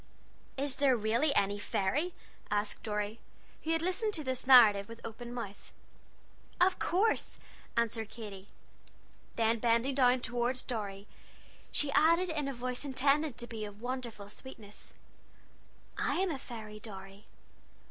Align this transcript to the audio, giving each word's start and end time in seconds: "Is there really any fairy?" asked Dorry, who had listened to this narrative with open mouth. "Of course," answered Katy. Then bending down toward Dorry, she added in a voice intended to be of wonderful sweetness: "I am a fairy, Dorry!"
"Is 0.57 0.77
there 0.77 0.97
really 0.97 1.31
any 1.35 1.59
fairy?" 1.59 2.15
asked 2.49 2.81
Dorry, 2.81 3.19
who 3.63 3.69
had 3.69 3.83
listened 3.83 4.15
to 4.15 4.23
this 4.23 4.47
narrative 4.47 4.89
with 4.89 4.99
open 5.05 5.31
mouth. 5.31 5.71
"Of 6.59 6.79
course," 6.79 7.37
answered 7.77 8.09
Katy. 8.09 8.47
Then 9.35 9.59
bending 9.59 9.93
down 9.93 10.21
toward 10.21 10.63
Dorry, 10.65 11.05
she 11.71 11.91
added 11.91 12.29
in 12.29 12.47
a 12.47 12.51
voice 12.55 12.83
intended 12.83 13.37
to 13.37 13.45
be 13.45 13.63
of 13.63 13.83
wonderful 13.83 14.27
sweetness: 14.27 14.93
"I 15.99 16.15
am 16.15 16.31
a 16.31 16.39
fairy, 16.39 16.79
Dorry!" 16.79 17.27